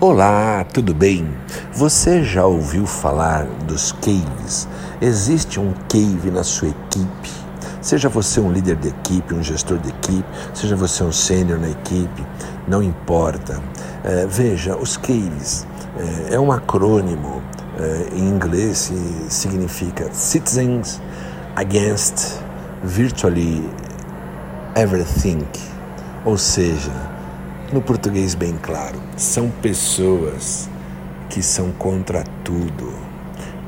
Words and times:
Olá, 0.00 0.64
tudo 0.72 0.94
bem? 0.94 1.28
Você 1.72 2.22
já 2.22 2.46
ouviu 2.46 2.86
falar 2.86 3.46
dos 3.66 3.90
caves? 3.90 4.68
Existe 5.00 5.58
um 5.58 5.74
cave 5.88 6.30
na 6.30 6.44
sua 6.44 6.68
equipe? 6.68 7.30
Seja 7.82 8.08
você 8.08 8.38
um 8.38 8.52
líder 8.52 8.76
de 8.76 8.90
equipe, 8.90 9.34
um 9.34 9.42
gestor 9.42 9.76
de 9.78 9.88
equipe, 9.88 10.24
seja 10.54 10.76
você 10.76 11.02
um 11.02 11.10
sênior 11.10 11.58
na 11.58 11.70
equipe, 11.70 12.24
não 12.68 12.80
importa. 12.80 13.60
É, 14.04 14.24
veja, 14.24 14.76
os 14.76 14.96
caves 14.96 15.66
é, 16.30 16.34
é 16.36 16.38
um 16.38 16.52
acrônimo 16.52 17.42
é, 17.76 18.16
em 18.16 18.28
inglês 18.28 18.92
e 18.94 19.28
significa 19.28 20.12
Citizens 20.12 21.02
Against 21.56 22.38
Virtually 22.84 23.68
Everything, 24.76 25.44
ou 26.24 26.38
seja, 26.38 27.17
no 27.72 27.82
português 27.82 28.34
bem 28.34 28.56
claro, 28.56 28.98
são 29.16 29.50
pessoas 29.50 30.70
que 31.28 31.42
são 31.42 31.70
contra 31.72 32.24
tudo. 32.42 32.94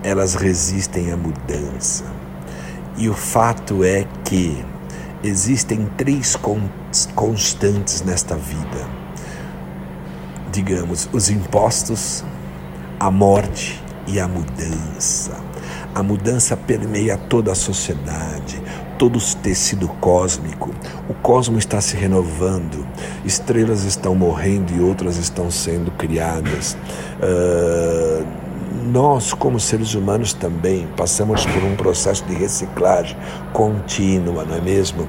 Elas 0.03 0.35
resistem 0.35 1.13
à 1.13 1.17
mudança. 1.17 2.05
E 2.97 3.09
o 3.09 3.15
fato 3.15 3.85
é 3.85 4.07
que 4.25 4.65
existem 5.23 5.87
três 5.99 6.37
constantes 7.15 8.01
nesta 8.03 8.37
vida. 8.37 8.89
Digamos, 10.51 11.09
os 11.13 11.29
impostos, 11.29 12.25
a 12.99 13.11
morte 13.11 13.83
e 14.07 14.19
a 14.19 14.27
mudança. 14.27 15.37
A 15.95 16.03
mudança 16.03 16.57
permeia 16.57 17.17
toda 17.17 17.53
a 17.53 17.55
sociedade, 17.55 18.63
todo 18.99 19.19
o 19.19 19.37
tecido 19.37 19.89
cósmico. 20.01 20.71
O 21.09 21.15
cosmo 21.15 21.59
está 21.59 21.81
se 21.81 21.97
renovando, 21.97 22.87
estrelas 23.25 23.85
estão 23.85 24.15
morrendo 24.15 24.73
e 24.73 24.81
outras 24.81 25.17
estão 25.17 25.51
sendo 25.51 25.91
criadas. 25.93 26.77
Uh, 27.19 28.25
nós, 28.93 29.35
como 29.35 29.59
seres 29.59 29.95
humanos, 29.95 30.33
também 30.33 30.87
passamos 30.97 31.45
por 31.47 31.63
um 31.65 31.75
processo 31.77 32.25
de 32.25 32.35
reciclagem 32.35 33.17
contínua, 33.53 34.45
não 34.45 34.57
é 34.57 34.61
mesmo? 34.61 35.09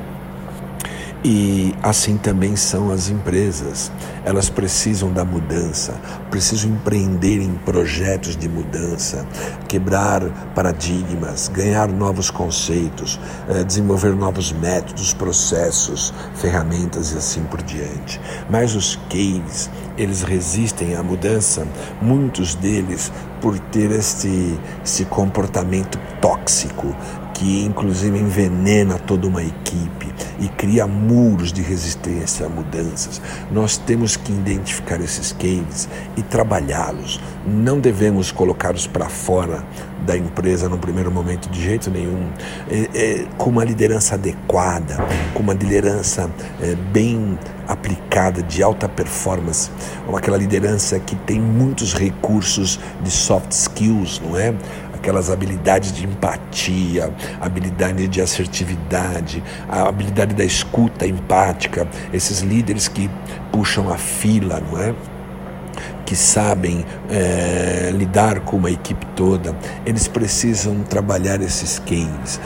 E 1.23 1.75
assim 1.83 2.17
também 2.17 2.55
são 2.55 2.91
as 2.91 3.09
empresas. 3.09 3.91
Elas 4.25 4.50
precisam 4.50 5.14
da 5.14 5.23
mudança, 5.23 5.94
precisam 6.31 6.72
empreender 6.72 7.39
em 7.39 7.53
projetos 7.53 8.36
de 8.36 8.50
mudança, 8.50 9.28
quebrar 9.67 10.23
paradigmas, 10.55 11.47
ganhar 11.47 11.89
novos 11.89 12.31
conceitos, 12.31 13.19
eh, 13.47 13.63
desenvolver 13.63 14.16
novos 14.16 14.52
métodos, 14.52 15.13
processos, 15.13 16.11
ferramentas 16.33 17.11
e 17.11 17.17
assim 17.17 17.44
por 17.44 17.61
diante. 17.61 18.19
Mas 18.50 18.73
os 18.73 18.95
caves, 19.08 19.69
eles 20.00 20.23
resistem 20.23 20.95
à 20.95 21.03
mudança, 21.03 21.67
muitos 22.02 22.56
deles 22.56 23.11
por 23.39 23.59
ter 23.59 23.91
este, 23.91 24.59
esse 24.83 25.06
comportamento 25.06 26.00
tóxico 26.19 26.95
que 27.42 27.64
inclusive 27.66 28.20
envenena 28.20 29.00
toda 29.00 29.25
uma 29.25 29.42
equipe 29.42 30.14
e 30.39 30.47
cria 30.47 30.86
muros 30.86 31.52
de 31.52 31.64
resistência 31.64 32.45
a 32.45 32.50
mudanças. 32.50 33.20
Nós 33.52 33.78
temos 33.78 34.16
que 34.16 34.31
identificar 34.31 35.02
esses 35.02 35.31
caves 35.31 35.89
e 36.16 36.22
trabalhá-los. 36.22 37.19
Não 37.47 37.80
devemos 37.80 38.31
colocá-los 38.31 38.86
para 38.86 39.09
fora 39.09 39.64
da 40.06 40.16
empresa 40.16 40.69
no 40.69 40.78
primeiro 40.78 41.12
momento 41.12 41.50
de 41.50 41.64
jeito 41.64 41.89
nenhum, 41.89 42.30
é, 42.69 42.89
é, 42.94 43.25
com 43.39 43.50
uma 43.50 43.64
liderança 43.64 44.14
adequada, 44.14 44.97
com 45.34 45.42
uma 45.42 45.53
liderança 45.53 46.30
é, 46.62 46.75
bem 46.92 47.39
aplicada, 47.67 48.44
de 48.44 48.62
alta 48.62 48.88
performance, 48.88 49.72
ou 50.08 50.16
aquela 50.17 50.38
liderança 50.38 51.00
que 51.00 51.16
tem 51.16 51.39
muitos 51.39 51.94
recursos 51.94 52.80
de 53.02 53.09
soft 53.09 53.52
skills, 53.52 54.22
não 54.23 54.38
é? 54.38 54.53
Aquelas 55.02 55.31
habilidades 55.31 55.91
de 55.91 56.05
empatia, 56.05 57.11
habilidade 57.41 58.07
de 58.07 58.22
assertividade, 58.22 59.44
a 59.67 59.89
habilidade 59.89 60.35
da 60.35 60.45
escuta 60.45 61.07
empática, 61.07 61.88
esses 62.13 62.41
líderes 62.41 62.88
que 62.88 63.09
puxam 63.51 63.91
a 63.91 63.97
fila, 63.97 64.61
não 64.72 64.79
é? 64.79 64.94
Que 66.06 66.16
sabem 66.16 66.86
é, 67.09 67.92
lidar 67.94 68.42
com 68.42 68.58
uma 68.58 68.69
equipe 68.69 69.06
toda, 69.16 69.56
eles 69.86 70.08
precisam 70.08 70.84
trabalhar 70.84 71.42
esses 71.42 71.80
cases. 71.80 72.40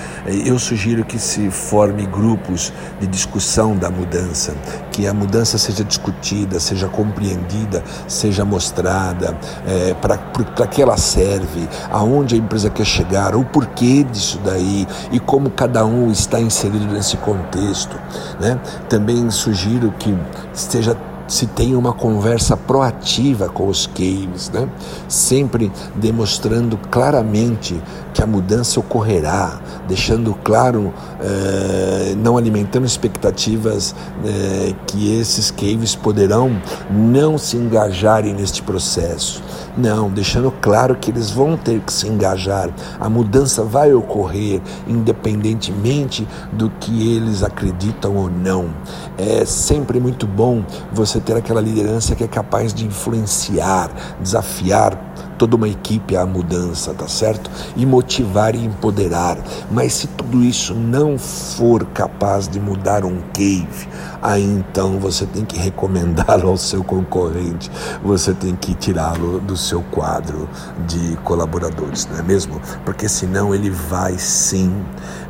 Eu 0.46 0.60
sugiro 0.60 1.04
que 1.04 1.18
se 1.18 1.50
forme 1.50 2.06
grupos 2.06 2.72
de 3.00 3.08
discussão 3.08 3.76
da 3.76 3.90
mudança, 3.90 4.54
que 4.92 5.08
a 5.08 5.14
mudança 5.14 5.58
seja 5.58 5.84
discutida, 5.84 6.60
seja 6.60 6.88
compreendida, 6.88 7.84
seja 8.08 8.46
mostrada, 8.46 9.38
é, 9.68 9.94
para 9.96 10.68
que 10.68 10.82
ela 10.82 10.98
serve, 10.98 11.68
aonde 11.92 12.36
a 12.36 12.38
empresa 12.38 12.70
quer 12.70 12.86
chegar, 12.86 13.36
o 13.36 13.44
porquê 13.44 14.04
disso 14.04 14.40
daí 14.44 14.88
e 15.12 15.20
como 15.20 15.50
cada 15.50 15.86
um 15.86 16.12
está 16.12 16.40
inserido 16.40 16.86
nesse 16.86 17.18
contexto. 17.18 18.00
Né? 18.40 18.60
Também 18.88 19.30
sugiro 19.32 19.92
que 19.98 20.16
esteja 20.54 20.96
se 21.28 21.48
tem 21.48 21.76
uma 21.76 21.94
conversa 21.94 22.56
proativa 22.56 23.50
com 23.50 23.68
os 23.68 23.88
caves, 23.88 24.50
né? 24.54 24.70
sempre 25.08 25.72
demonstrando 25.96 26.78
claramente 26.90 27.82
que 28.14 28.24
a 28.24 28.28
mudança 28.28 28.80
ocorrerá, 28.80 29.60
deixando 29.88 30.34
claro, 30.44 30.94
eh, 31.20 32.16
não 32.18 32.38
alimentando 32.38 32.86
expectativas 32.86 33.94
eh, 34.24 34.74
que 34.88 35.20
esses 35.20 35.52
caves 35.52 35.96
poderão 35.96 36.56
não 36.90 37.38
se 37.38 37.58
engajarem 37.58 38.34
neste 38.34 38.62
processo. 38.62 39.44
Não, 39.78 40.10
deixando 40.10 40.50
claro 40.62 40.96
que 40.96 41.12
eles 41.12 41.30
vão 41.30 41.58
ter 41.58 41.82
que 41.82 41.92
se 41.92 42.08
engajar. 42.08 42.70
A 42.98 43.10
mudança 43.10 43.62
vai 43.62 43.94
ocorrer 43.94 44.62
independentemente 44.88 46.26
do 46.54 46.70
que 46.70 47.14
eles 47.14 47.44
acreditam 47.44 48.16
ou 48.16 48.30
não. 48.30 48.70
É 49.18 49.44
sempre 49.44 50.00
muito 50.00 50.26
bom 50.26 50.64
você 50.94 51.15
ter 51.20 51.36
aquela 51.36 51.62
liderança 51.62 52.16
que 52.16 52.24
é 52.24 52.28
capaz 52.28 52.74
de 52.74 52.86
influenciar, 52.86 53.90
desafiar 54.20 54.98
toda 55.38 55.56
uma 55.56 55.68
equipe 55.68 56.16
à 56.16 56.26
mudança, 56.26 56.94
tá 56.94 57.08
certo? 57.08 57.50
E 57.76 57.86
motivar 57.86 58.56
e 58.56 58.66
empoderar. 58.66 59.38
Mas 59.72 59.94
se 59.94 60.08
tudo 60.08 60.44
isso 60.44 60.74
não 60.74 61.18
for 61.18 61.86
capaz 61.88 62.48
de 62.48 62.60
mudar 62.60 63.06
um 63.06 63.22
cave, 63.34 63.88
aí 64.22 64.44
então 64.44 65.00
você 65.00 65.26
tem 65.26 65.46
que 65.46 65.58
recomendá-lo 65.58 66.50
ao 66.50 66.58
seu 66.58 66.84
concorrente, 66.84 67.70
você 68.04 68.34
tem 68.34 68.56
que 68.56 68.74
tirá-lo 68.74 69.40
do 69.40 69.58
seu 69.58 69.82
quadro 69.84 70.48
de 70.88 71.18
colaboradores, 71.18 72.08
não 72.08 72.20
é 72.20 72.24
mesmo? 72.24 72.60
Porque 72.84 73.08
senão 73.10 73.54
ele 73.54 73.70
vai 73.70 74.18
sim 74.18 74.74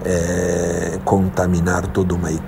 é, 0.03 1.00
contaminar 1.03 1.88
toda 1.88 2.13
uma 2.13 2.31
equipe, 2.31 2.45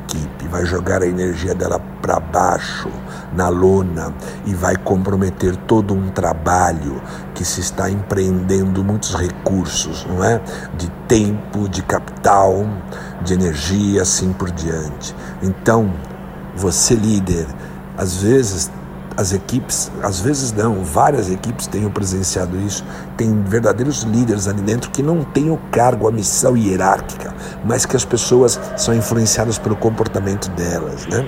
vai 0.58 0.66
jogar 0.66 1.04
a 1.04 1.08
energia 1.08 1.54
dela 1.54 1.80
para 2.02 2.20
baixo 2.20 2.90
na 3.34 3.48
lona 3.48 4.12
e 4.46 4.56
vai 4.56 4.76
comprometer 4.76 5.56
todo 5.56 5.94
um 5.94 6.10
trabalho 6.10 7.00
que 7.36 7.46
se 7.46 7.60
está 7.60 7.92
empreendendo 7.92 8.84
muitos 8.84 9.14
recursos, 9.14 10.06
não 10.10 10.24
é? 10.24 10.42
De 10.76 10.90
tempo, 11.08 11.70
de 11.70 11.84
capital, 11.84 12.66
de 13.22 13.36
energia, 13.36 14.02
assim 14.02 14.34
por 14.34 14.50
diante. 14.50 15.16
Então, 15.44 15.94
você 16.56 16.96
líder, 16.96 17.46
às 17.96 18.24
vezes 18.24 18.72
as 19.18 19.34
equipes, 19.34 19.92
às 20.04 20.20
vezes 20.20 20.54
não, 20.54 20.84
várias 20.84 21.30
equipes 21.30 21.66
tenham 21.66 21.90
presenciado 21.90 22.56
isso, 22.62 22.86
tem 23.18 23.44
verdadeiros 23.44 24.04
líderes 24.04 24.48
ali 24.48 24.62
dentro 24.62 24.92
que 24.92 25.02
não 25.02 25.24
têm 25.24 25.50
o 25.50 25.58
cargo, 25.72 26.08
a 26.08 26.12
missão 26.12 26.56
hierárquica, 26.56 27.34
mas 27.66 27.84
que 27.84 27.96
as 27.96 28.06
pessoas 28.06 28.60
são 28.78 28.94
influenciadas 28.94 29.58
pelo 29.58 29.76
comportamento 29.76 30.50
delas, 30.52 31.08
né? 31.08 31.28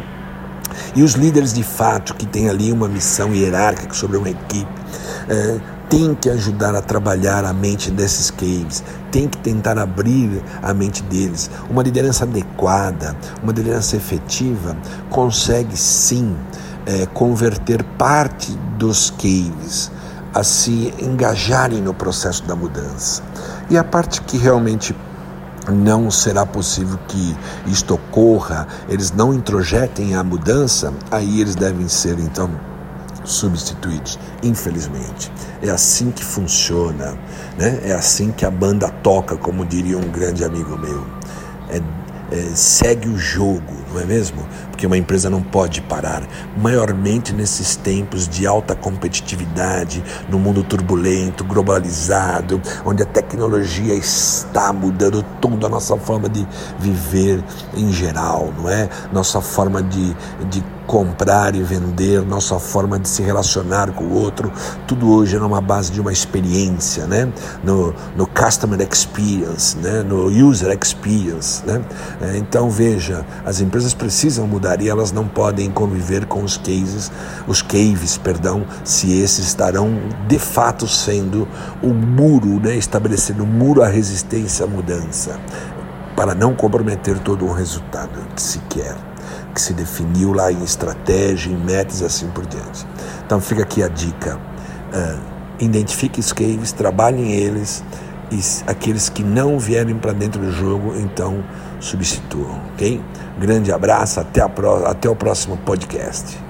E 0.96 1.02
os 1.02 1.14
líderes 1.14 1.52
de 1.52 1.64
fato 1.64 2.14
que 2.14 2.28
têm 2.28 2.48
ali 2.48 2.72
uma 2.72 2.88
missão 2.88 3.34
hierárquica 3.34 3.94
sobre 3.94 4.18
uma 4.18 4.30
equipe, 4.30 4.72
é, 5.28 5.60
tem 5.90 6.14
que 6.14 6.30
ajudar 6.30 6.76
a 6.76 6.84
trabalhar 6.84 7.44
a 7.44 7.52
mente 7.52 7.90
desses 7.90 8.30
caves, 8.30 8.84
tem 9.12 9.28
que 9.28 9.40
tentar 9.40 9.80
abrir 9.80 10.44
a 10.62 10.72
mente 10.72 11.02
deles. 11.02 11.50
Uma 11.68 11.82
liderança 11.82 12.26
adequada, 12.26 13.18
uma 13.42 13.52
liderança 13.52 13.98
efetiva, 13.98 14.78
consegue 15.10 15.76
sim 15.76 16.36
é, 16.90 17.06
converter 17.06 17.84
parte 17.84 18.52
dos 18.80 19.12
caves 19.12 19.92
a 20.34 20.44
se 20.44 20.92
engajarem 21.00 21.82
no 21.82 21.94
processo 21.94 22.44
da 22.46 22.56
mudança. 22.56 23.22
E 23.70 23.78
a 23.78 23.84
parte 23.84 24.22
que 24.22 24.38
realmente 24.38 24.96
não 25.72 26.10
será 26.10 26.48
possível 26.48 26.98
que 27.08 27.38
isto 27.68 27.94
ocorra, 27.94 28.68
eles 28.88 29.12
não 29.12 29.32
introjetem 29.32 30.16
a 30.16 30.24
mudança, 30.24 30.92
aí 31.12 31.42
eles 31.42 31.56
devem 31.56 31.88
ser 31.88 32.18
então 32.18 32.50
substituídos, 33.24 34.18
infelizmente. 34.42 35.32
É 35.62 35.70
assim 35.70 36.10
que 36.10 36.26
funciona, 36.26 37.16
né? 37.56 37.82
é 37.84 37.94
assim 37.94 38.32
que 38.32 38.46
a 38.46 38.52
banda 38.52 38.90
toca, 39.04 39.38
como 39.38 39.64
diria 39.64 39.98
um 39.98 40.10
grande 40.10 40.44
amigo 40.44 40.76
meu. 40.76 41.06
É, 41.70 41.82
é, 42.32 42.56
segue 42.56 43.10
o 43.10 43.18
jogo, 43.18 43.74
não 43.94 44.02
é 44.02 44.06
mesmo? 44.06 44.46
porque 44.80 44.88
uma 44.88 44.98
empresa 44.98 45.30
não 45.30 45.42
pode 45.42 45.82
parar, 45.82 46.24
maiormente 46.56 47.34
nesses 47.34 47.76
tempos 47.76 48.30
de 48.30 48.48
alta 48.48 48.74
competitividade, 48.74 50.02
no 50.30 50.40
mundo 50.40 50.64
turbulento, 50.64 51.44
globalizado, 51.44 52.62
onde 52.86 53.04
a 53.04 53.06
tecnologia 53.06 53.94
está 53.94 54.72
mudando 54.72 55.22
toda 55.42 55.68
a 55.68 55.70
nossa 55.70 55.98
forma 55.98 56.30
de 56.30 56.48
viver 56.80 57.44
em 57.76 57.92
geral, 57.92 58.54
não 58.58 58.70
é? 58.70 58.88
Nossa 59.12 59.42
forma 59.42 59.84
de, 59.84 60.16
de 60.50 60.64
comprar 60.90 61.54
e 61.54 61.62
vender, 61.62 62.26
nossa 62.26 62.58
forma 62.58 62.98
de 62.98 63.08
se 63.08 63.22
relacionar 63.22 63.92
com 63.92 64.06
o 64.06 64.14
outro, 64.14 64.52
tudo 64.88 65.12
hoje 65.12 65.36
é 65.36 65.40
numa 65.40 65.62
base 65.62 65.92
de 65.92 66.02
uma 66.02 66.12
experiência, 66.12 67.06
né? 67.06 67.32
no, 67.64 67.94
no 68.18 68.26
customer 68.26 68.82
experience, 68.82 69.78
né? 69.78 70.02
no 70.02 70.26
user 70.26 70.76
experience. 70.76 71.64
Né? 71.64 71.80
É, 72.20 72.38
então 72.38 72.72
veja, 72.72 73.24
as 73.46 73.62
empresas 73.62 73.79
precisam 73.94 74.48
mudar 74.48 74.82
e 74.82 74.90
elas 74.90 75.12
não 75.12 75.28
podem 75.28 75.70
conviver 75.72 76.26
com 76.26 76.44
os 76.44 76.58
cases, 76.58 77.12
os 77.48 77.62
caves, 77.62 78.18
perdão, 78.18 78.66
se 78.84 79.20
esses 79.20 79.48
estarão 79.48 80.00
de 80.28 80.40
fato 80.40 80.88
sendo 80.88 81.48
o 81.82 81.88
muro, 81.88 82.60
né? 82.60 82.76
estabelecendo 82.76 83.44
um 83.44 83.48
muro 83.48 83.82
à 83.82 83.88
resistência 83.88 84.66
à 84.66 84.68
mudança, 84.68 85.40
para 86.16 86.36
não 86.36 86.54
comprometer 86.54 87.18
todo 87.20 87.46
o 87.46 87.54
resultado 87.54 88.20
que 88.36 88.42
se 88.42 88.60
quer 88.70 88.96
que 89.54 89.62
se 89.62 89.74
definiu 89.74 90.32
lá 90.32 90.52
em 90.52 90.64
estratégia, 90.64 91.52
em 91.52 91.58
metas 91.58 92.02
e 92.02 92.06
assim 92.06 92.28
por 92.28 92.46
diante. 92.46 92.86
Então 93.26 93.42
fica 93.42 93.64
aqui 93.64 93.84
a 93.84 93.88
dica: 93.88 94.38
uh, 94.38 95.20
identifique 95.60 96.20
os 96.20 96.32
caves, 96.32 96.72
trabalhem 96.72 97.32
eles 97.32 97.84
e 98.32 98.40
aqueles 98.68 99.10
que 99.10 99.24
não 99.24 99.58
vierem 99.60 99.96
para 99.96 100.14
dentro 100.14 100.42
do 100.42 100.52
jogo, 100.52 100.96
então 100.98 101.44
substituam, 101.80 102.60
ok? 102.74 103.02
Grande 103.40 103.72
abraço, 103.72 104.20
até, 104.20 104.42
a, 104.42 104.50
até 104.86 105.10
o 105.10 105.16
próximo 105.16 105.58
podcast. 105.58 106.49